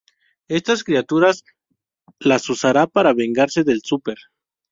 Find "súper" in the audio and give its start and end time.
3.83-4.17